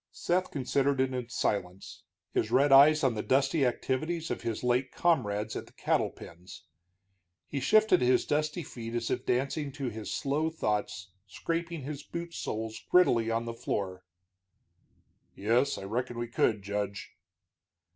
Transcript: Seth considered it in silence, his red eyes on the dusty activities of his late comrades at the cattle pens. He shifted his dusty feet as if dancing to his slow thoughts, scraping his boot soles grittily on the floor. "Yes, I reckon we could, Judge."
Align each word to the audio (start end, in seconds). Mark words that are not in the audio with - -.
Seth 0.11 0.49
considered 0.49 0.99
it 0.99 1.13
in 1.13 1.29
silence, 1.29 2.05
his 2.31 2.49
red 2.49 2.71
eyes 2.71 3.03
on 3.03 3.13
the 3.13 3.21
dusty 3.21 3.63
activities 3.67 4.31
of 4.31 4.41
his 4.41 4.63
late 4.63 4.91
comrades 4.91 5.55
at 5.55 5.67
the 5.67 5.73
cattle 5.73 6.09
pens. 6.09 6.63
He 7.47 7.59
shifted 7.59 8.01
his 8.01 8.25
dusty 8.25 8.63
feet 8.63 8.95
as 8.95 9.11
if 9.11 9.27
dancing 9.27 9.71
to 9.73 9.89
his 9.91 10.11
slow 10.11 10.49
thoughts, 10.49 11.11
scraping 11.27 11.83
his 11.83 12.01
boot 12.01 12.33
soles 12.33 12.83
grittily 12.91 13.29
on 13.29 13.45
the 13.45 13.53
floor. 13.53 14.03
"Yes, 15.35 15.77
I 15.77 15.83
reckon 15.83 16.17
we 16.17 16.27
could, 16.29 16.63
Judge." 16.63 17.11